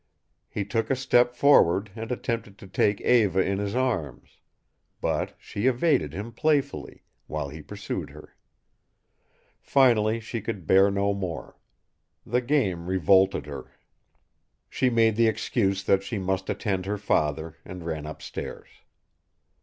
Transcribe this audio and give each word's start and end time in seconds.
He 0.49 0.65
took 0.65 0.89
a 0.89 0.95
step 0.95 1.35
forward 1.35 1.91
and 1.95 2.11
attempted 2.11 2.57
to 2.57 2.65
take 2.67 2.99
Eva 3.01 3.39
in 3.39 3.59
his 3.59 3.75
arms. 3.75 4.39
But 4.99 5.35
she 5.37 5.67
evaded 5.67 6.11
him 6.11 6.31
playfully, 6.31 7.03
while 7.27 7.49
he 7.49 7.61
pursued 7.61 8.09
her. 8.09 8.35
Finally 9.61 10.19
she 10.19 10.41
could 10.41 10.65
bear 10.65 10.89
no 10.89 11.13
more. 11.13 11.55
The 12.25 12.41
game 12.41 12.87
revolted 12.87 13.45
her. 13.45 13.73
She 14.71 14.89
made 14.89 15.17
the 15.17 15.27
excuse 15.27 15.83
that 15.83 16.01
she 16.01 16.17
must 16.17 16.49
attend 16.49 16.87
her 16.87 16.97
father, 16.97 17.57
and 17.63 17.85
ran 17.85 18.07
up 18.07 18.23
stairs. 18.23 18.69